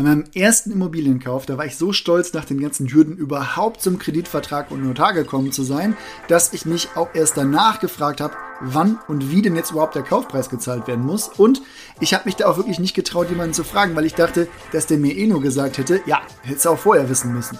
[0.00, 3.98] Bei meinem ersten Immobilienkauf, da war ich so stolz, nach den ganzen Hürden überhaupt zum
[3.98, 5.94] Kreditvertrag und Notar gekommen zu sein,
[6.26, 10.02] dass ich mich auch erst danach gefragt habe, wann und wie denn jetzt überhaupt der
[10.02, 11.28] Kaufpreis gezahlt werden muss.
[11.28, 11.62] Und
[12.00, 14.86] ich habe mich da auch wirklich nicht getraut, jemanden zu fragen, weil ich dachte, dass
[14.86, 17.58] der mir eh nur gesagt hätte, ja, hättest du auch vorher wissen müssen.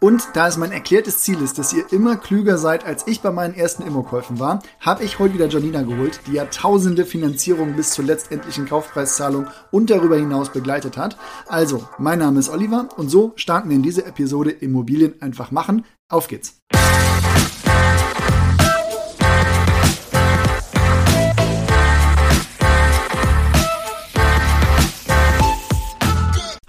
[0.00, 3.32] Und da es mein erklärtes Ziel ist, dass ihr immer klüger seid, als ich bei
[3.32, 8.04] meinen ersten Immokäufen war, habe ich heute wieder Janina geholt, die Jahrtausende Finanzierung bis zur
[8.04, 11.16] letztendlichen Kaufpreiszahlung und darüber hinaus begleitet hat.
[11.48, 15.84] Also, mein Name ist Oliver und so starten wir in diese Episode Immobilien einfach machen.
[16.08, 16.60] Auf geht's!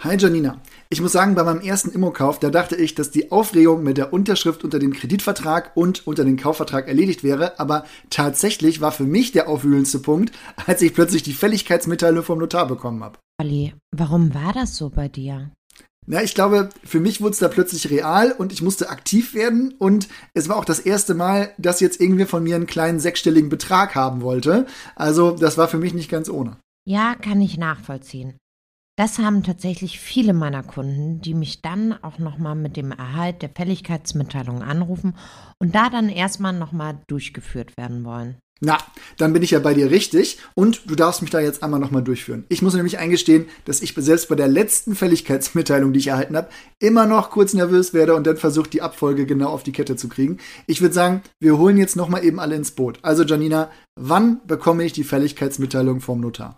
[0.10, 0.60] Hi Janina.
[0.90, 4.12] Ich muss sagen, bei meinem ersten Immokauf, da dachte ich, dass die Aufregung mit der
[4.12, 9.34] Unterschrift unter dem Kreditvertrag und unter dem Kaufvertrag erledigt wäre, aber tatsächlich war für mich
[9.34, 13.20] der aufwühlendste Punkt, als ich plötzlich die Fälligkeitsmitteilung vom Notar bekommen habe.
[13.40, 15.52] Olli, warum war das so bei dir?
[16.08, 19.76] Na, ich glaube, für mich wurde es da plötzlich real und ich musste aktiv werden
[19.78, 23.50] und es war auch das erste Mal, dass jetzt irgendwie von mir einen kleinen sechsstelligen
[23.50, 24.66] Betrag haben wollte.
[24.96, 26.58] Also, das war für mich nicht ganz ohne.
[26.84, 28.40] Ja, kann ich nachvollziehen.
[29.00, 33.50] Das haben tatsächlich viele meiner Kunden, die mich dann auch nochmal mit dem Erhalt der
[33.50, 35.16] Fälligkeitsmitteilung anrufen
[35.58, 38.36] und da dann erstmal nochmal durchgeführt werden wollen.
[38.60, 38.78] Na,
[39.16, 42.04] dann bin ich ja bei dir richtig und du darfst mich da jetzt einmal nochmal
[42.04, 42.44] durchführen.
[42.50, 46.50] Ich muss nämlich eingestehen, dass ich selbst bei der letzten Fälligkeitsmitteilung, die ich erhalten habe,
[46.80, 50.10] immer noch kurz nervös werde und dann versuche, die Abfolge genau auf die Kette zu
[50.10, 50.40] kriegen.
[50.68, 53.00] Ich würde sagen, wir holen jetzt nochmal eben alle ins Boot.
[53.02, 56.58] Also Janina, wann bekomme ich die Fälligkeitsmitteilung vom Notar?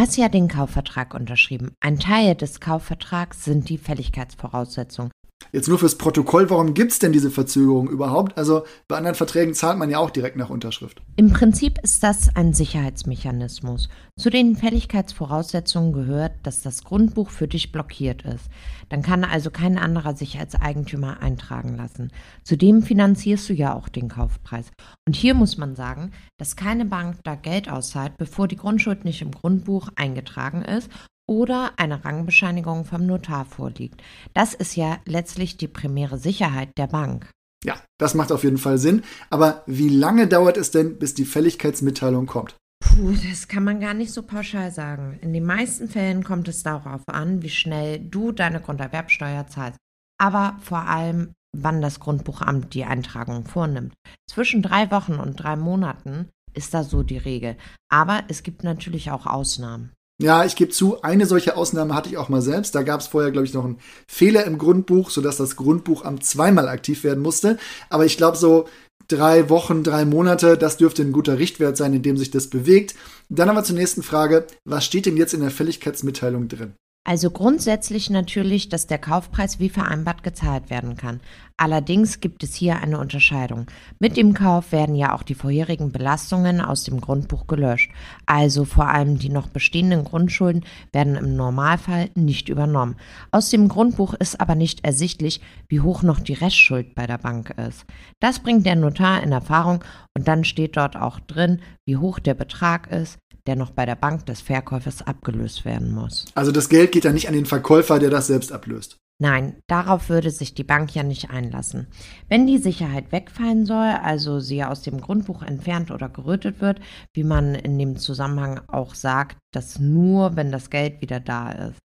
[0.00, 1.76] Du hast ja den Kaufvertrag unterschrieben.
[1.78, 5.10] Ein Teil des Kaufvertrags sind die Fälligkeitsvoraussetzungen.
[5.52, 8.38] Jetzt nur fürs Protokoll, warum gibt es denn diese Verzögerung überhaupt?
[8.38, 11.02] Also bei anderen Verträgen zahlt man ja auch direkt nach Unterschrift.
[11.16, 13.88] Im Prinzip ist das ein Sicherheitsmechanismus.
[14.16, 18.48] Zu den Fälligkeitsvoraussetzungen gehört, dass das Grundbuch für dich blockiert ist.
[18.90, 22.12] Dann kann also kein anderer sich als Eigentümer eintragen lassen.
[22.44, 24.66] Zudem finanzierst du ja auch den Kaufpreis.
[25.06, 29.22] Und hier muss man sagen, dass keine Bank da Geld auszahlt, bevor die Grundschuld nicht
[29.22, 30.90] im Grundbuch eingetragen ist
[31.30, 34.02] oder eine Rangbescheinigung vom Notar vorliegt.
[34.34, 37.30] Das ist ja letztlich die primäre Sicherheit der Bank.
[37.64, 39.04] Ja, das macht auf jeden Fall Sinn.
[39.30, 42.56] Aber wie lange dauert es denn, bis die Fälligkeitsmitteilung kommt?
[42.82, 45.20] Puh, das kann man gar nicht so pauschal sagen.
[45.22, 49.78] In den meisten Fällen kommt es darauf an, wie schnell du deine Grunderwerbsteuer zahlst.
[50.18, 53.94] Aber vor allem, wann das Grundbuchamt die Eintragung vornimmt.
[54.28, 57.56] Zwischen drei Wochen und drei Monaten ist da so die Regel.
[57.88, 59.92] Aber es gibt natürlich auch Ausnahmen.
[60.22, 62.74] Ja, ich gebe zu, eine solche Ausnahme hatte ich auch mal selbst.
[62.74, 66.68] Da gab es vorher, glaube ich, noch einen Fehler im Grundbuch, sodass das Grundbuchamt zweimal
[66.68, 67.58] aktiv werden musste.
[67.88, 68.68] Aber ich glaube, so
[69.08, 72.94] drei Wochen, drei Monate, das dürfte ein guter Richtwert sein, in dem sich das bewegt.
[73.30, 74.46] Dann haben wir zur nächsten Frage.
[74.66, 76.74] Was steht denn jetzt in der Fälligkeitsmitteilung drin?
[77.02, 81.20] Also grundsätzlich natürlich, dass der Kaufpreis wie vereinbart gezahlt werden kann.
[81.56, 83.66] Allerdings gibt es hier eine Unterscheidung.
[83.98, 87.90] Mit dem Kauf werden ja auch die vorherigen Belastungen aus dem Grundbuch gelöscht.
[88.26, 92.96] Also vor allem die noch bestehenden Grundschulden werden im Normalfall nicht übernommen.
[93.30, 97.54] Aus dem Grundbuch ist aber nicht ersichtlich, wie hoch noch die Restschuld bei der Bank
[97.66, 97.86] ist.
[98.20, 99.82] Das bringt der Notar in Erfahrung
[100.14, 103.96] und dann steht dort auch drin, wie hoch der Betrag ist, der noch bei der
[103.96, 106.26] Bank des Verkäufers abgelöst werden muss.
[106.34, 108.98] Also das Geld geht ja nicht an den Verkäufer, der das selbst ablöst.
[109.22, 111.88] Nein, darauf würde sich die Bank ja nicht einlassen.
[112.30, 116.80] Wenn die Sicherheit wegfallen soll, also sie aus dem Grundbuch entfernt oder gerötet wird,
[117.12, 121.80] wie man in dem Zusammenhang auch sagt, dass nur, wenn das Geld wieder da ist.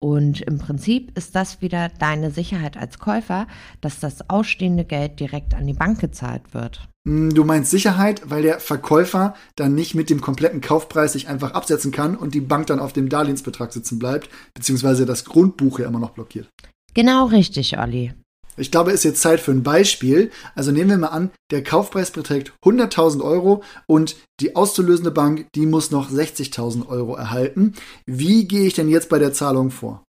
[0.00, 3.46] Und im Prinzip ist das wieder deine Sicherheit als Käufer,
[3.80, 6.88] dass das ausstehende Geld direkt an die Bank gezahlt wird.
[7.06, 11.52] Hm, du meinst Sicherheit, weil der Verkäufer dann nicht mit dem kompletten Kaufpreis sich einfach
[11.52, 15.86] absetzen kann und die Bank dann auf dem Darlehensbetrag sitzen bleibt, beziehungsweise das Grundbuch ja
[15.86, 16.48] immer noch blockiert.
[16.94, 18.14] Genau richtig, Olli.
[18.56, 20.30] Ich glaube, es ist jetzt Zeit für ein Beispiel.
[20.54, 25.66] Also nehmen wir mal an, der Kaufpreis beträgt 100.000 Euro und die auszulösende Bank, die
[25.66, 27.74] muss noch 60.000 Euro erhalten.
[28.06, 30.04] Wie gehe ich denn jetzt bei der Zahlung vor?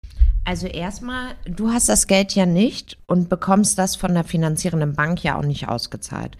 [0.47, 5.25] Also erstmal, du hast das Geld ja nicht und bekommst das von der finanzierenden Bank
[5.25, 6.37] ja auch nicht ausgezahlt.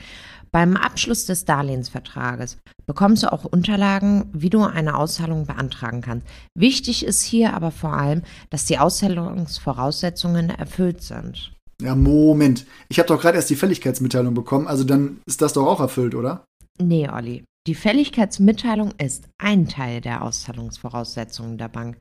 [0.53, 6.29] Beim Abschluss des Darlehensvertrages bekommst du auch Unterlagen, wie du eine Auszahlung beantragen kannst.
[6.55, 11.54] Wichtig ist hier aber vor allem, dass die Auszahlungsvoraussetzungen erfüllt sind.
[11.83, 12.67] Ja, Moment.
[12.89, 16.15] Ich habe doch gerade erst die Fälligkeitsmitteilung bekommen, also dann ist das doch auch erfüllt,
[16.15, 16.45] oder?
[16.79, 17.45] Nee, Olli.
[17.67, 21.97] Die Fälligkeitsmitteilung ist ein Teil der Auszahlungsvoraussetzungen der Bank.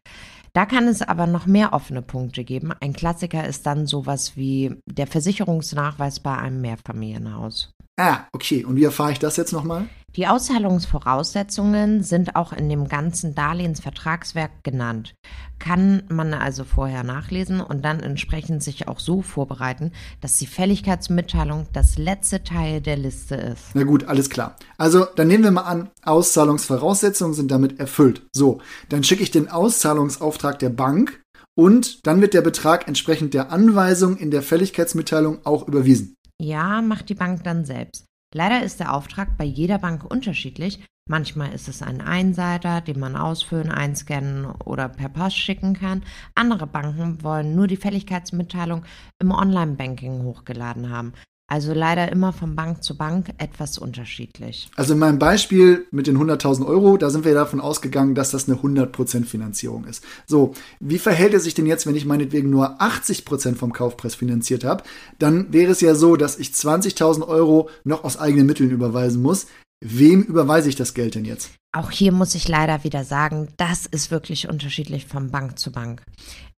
[0.54, 2.74] Da kann es aber noch mehr offene Punkte geben.
[2.82, 7.72] Ein Klassiker ist dann sowas wie der Versicherungsnachweis bei einem Mehrfamilienhaus.
[7.98, 8.66] Ah, okay.
[8.66, 9.88] Und wie erfahre ich das jetzt nochmal?
[10.16, 15.16] Die Auszahlungsvoraussetzungen sind auch in dem ganzen Darlehensvertragswerk genannt.
[15.58, 21.66] Kann man also vorher nachlesen und dann entsprechend sich auch so vorbereiten, dass die Fälligkeitsmitteilung
[21.74, 23.72] das letzte Teil der Liste ist.
[23.74, 24.56] Na gut, alles klar.
[24.78, 28.22] Also dann nehmen wir mal an, Auszahlungsvoraussetzungen sind damit erfüllt.
[28.34, 31.24] So, dann schicke ich den Auszahlungsauftrag der Bank
[31.56, 36.14] und dann wird der Betrag entsprechend der Anweisung in der Fälligkeitsmitteilung auch überwiesen.
[36.40, 38.06] Ja, macht die Bank dann selbst.
[38.34, 40.84] Leider ist der Auftrag bei jeder Bank unterschiedlich.
[41.08, 46.04] Manchmal ist es ein Einseiter, den man ausfüllen, einscannen oder per Post schicken kann.
[46.34, 48.86] Andere Banken wollen nur die Fälligkeitsmitteilung
[49.20, 51.14] im Online-Banking hochgeladen haben.
[51.54, 54.72] Also leider immer von Bank zu Bank etwas unterschiedlich.
[54.76, 58.50] Also in meinem Beispiel mit den 100.000 Euro, da sind wir davon ausgegangen, dass das
[58.50, 60.04] eine 100% Finanzierung ist.
[60.26, 64.64] So, wie verhält es sich denn jetzt, wenn ich meinetwegen nur 80% vom Kaufpreis finanziert
[64.64, 64.84] habe?
[65.20, 69.46] Dann wäre es ja so, dass ich 20.000 Euro noch aus eigenen Mitteln überweisen muss.
[69.86, 71.52] Wem überweise ich das Geld denn jetzt?
[71.76, 76.04] Auch hier muss ich leider wieder sagen, das ist wirklich unterschiedlich von Bank zu Bank.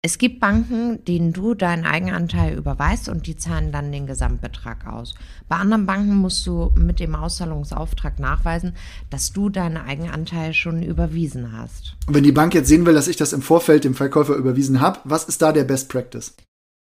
[0.03, 5.15] Es gibt Banken, denen du deinen Eigenanteil überweist und die zahlen dann den Gesamtbetrag aus.
[5.47, 8.75] Bei anderen Banken musst du mit dem Auszahlungsauftrag nachweisen,
[9.09, 11.95] dass du deinen Eigenanteil schon überwiesen hast.
[12.05, 14.81] Und wenn die Bank jetzt sehen will, dass ich das im Vorfeld dem Verkäufer überwiesen
[14.81, 16.35] habe, was ist da der Best Practice?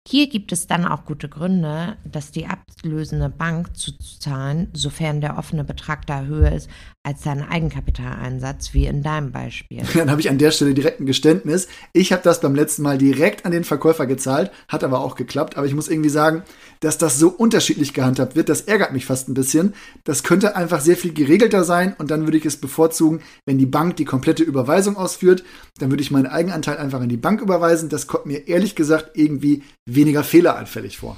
[0.06, 5.38] Hier gibt es dann auch gute Gründe, dass die ablösende Bank zu zahlen, sofern der
[5.38, 6.68] offene Betrag da höher ist
[7.06, 9.82] als dein Eigenkapitaleinsatz, wie in deinem Beispiel.
[9.94, 11.68] Dann habe ich an der Stelle direkt ein Geständnis.
[11.92, 15.58] Ich habe das beim letzten Mal direkt an den Verkäufer gezahlt, hat aber auch geklappt.
[15.58, 16.44] Aber ich muss irgendwie sagen,
[16.80, 19.74] dass das so unterschiedlich gehandhabt wird, das ärgert mich fast ein bisschen.
[20.04, 23.66] Das könnte einfach sehr viel geregelter sein und dann würde ich es bevorzugen, wenn die
[23.66, 25.44] Bank die komplette Überweisung ausführt.
[25.78, 27.90] Dann würde ich meinen Eigenanteil einfach in die Bank überweisen.
[27.90, 29.62] Das kommt mir ehrlich gesagt irgendwie
[29.94, 31.16] weniger fehleranfällig vor.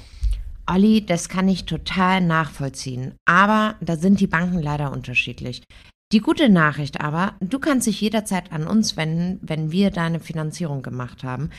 [0.69, 3.15] Olli, das kann ich total nachvollziehen.
[3.25, 5.63] Aber da sind die Banken leider unterschiedlich.
[6.13, 10.81] Die gute Nachricht aber, du kannst dich jederzeit an uns wenden, wenn wir deine Finanzierung
[10.81, 11.49] gemacht haben.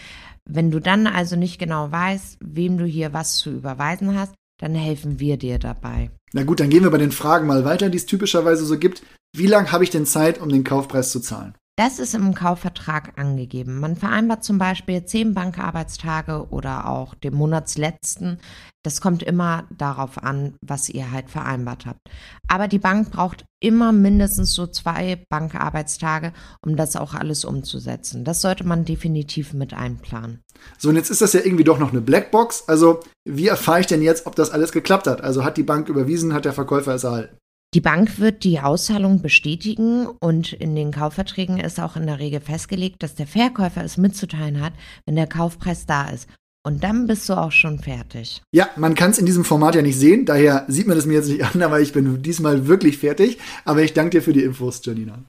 [0.49, 4.75] Wenn du dann also nicht genau weißt, wem du hier was zu überweisen hast, dann
[4.75, 6.11] helfen wir dir dabei.
[6.33, 9.03] Na gut, dann gehen wir bei den Fragen mal weiter, die es typischerweise so gibt.
[9.37, 11.55] Wie lange habe ich denn Zeit, um den Kaufpreis zu zahlen?
[11.79, 13.79] Das ist im Kaufvertrag angegeben.
[13.79, 18.41] Man vereinbart zum Beispiel zehn Bankarbeitstage oder auch den Monatsletzten.
[18.83, 22.01] Das kommt immer darauf an, was ihr halt vereinbart habt.
[22.49, 26.33] Aber die Bank braucht immer mindestens so zwei Bankarbeitstage,
[26.67, 28.25] um das auch alles umzusetzen.
[28.25, 30.43] Das sollte man definitiv mit einplanen.
[30.79, 32.65] So, und jetzt ist das ja irgendwie doch noch eine Blackbox.
[32.67, 35.21] Also, wie erfahre ich denn jetzt, ob das alles geklappt hat?
[35.21, 37.38] Also, hat die Bank überwiesen, hat der Verkäufer es erhalten?
[37.75, 42.41] Die Bank wird die Auszahlung bestätigen und in den Kaufverträgen ist auch in der Regel
[42.41, 44.73] festgelegt, dass der Verkäufer es mitzuteilen hat,
[45.05, 46.29] wenn der Kaufpreis da ist.
[46.67, 48.43] Und dann bist du auch schon fertig.
[48.53, 51.15] Ja, man kann es in diesem Format ja nicht sehen, daher sieht man es mir
[51.15, 53.37] jetzt nicht an, aber ich bin diesmal wirklich fertig.
[53.67, 55.23] Aber ich danke dir für die Infos, Janina.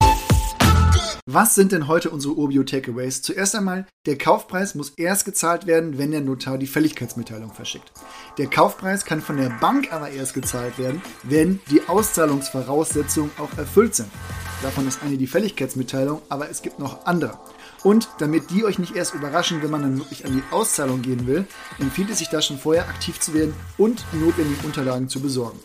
[1.31, 3.22] Was sind denn heute unsere Urbio Takeaways?
[3.22, 7.92] Zuerst einmal, der Kaufpreis muss erst gezahlt werden, wenn der Notar die Fälligkeitsmitteilung verschickt.
[8.40, 13.94] Der Kaufpreis kann von der Bank aber erst gezahlt werden, wenn die Auszahlungsvoraussetzungen auch erfüllt
[13.94, 14.10] sind.
[14.64, 17.38] Davon ist eine die Fälligkeitsmitteilung, aber es gibt noch andere.
[17.84, 21.28] Und damit die euch nicht erst überraschen, wenn man dann wirklich an die Auszahlung gehen
[21.28, 21.46] will,
[21.78, 25.60] empfiehlt es sich da schon vorher aktiv zu werden und die notwendigen Unterlagen zu besorgen.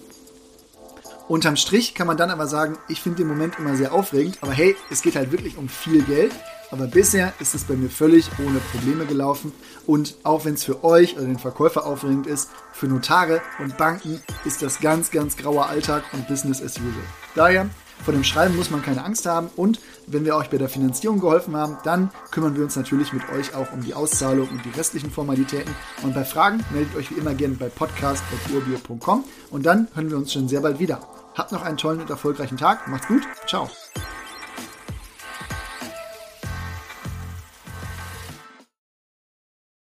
[1.26, 4.52] Unterm Strich kann man dann aber sagen, ich finde den Moment immer sehr aufregend, aber
[4.52, 6.32] hey, es geht halt wirklich um viel Geld.
[6.74, 9.52] Aber bisher ist es bei mir völlig ohne Probleme gelaufen.
[9.86, 14.20] Und auch wenn es für euch oder den Verkäufer aufregend ist, für Notare und Banken
[14.44, 17.04] ist das ganz, ganz grauer Alltag und Business as usual.
[17.36, 17.70] Daher,
[18.04, 19.50] vor dem Schreiben muss man keine Angst haben.
[19.54, 19.78] Und
[20.08, 23.54] wenn wir euch bei der Finanzierung geholfen haben, dann kümmern wir uns natürlich mit euch
[23.54, 25.72] auch um die Auszahlung und die restlichen Formalitäten.
[26.02, 30.32] Und bei Fragen meldet euch wie immer gerne bei podcast.urbio.com und dann hören wir uns
[30.32, 30.98] schon sehr bald wieder.
[31.36, 32.88] Habt noch einen tollen und erfolgreichen Tag.
[32.88, 33.22] Macht's gut.
[33.46, 33.70] Ciao.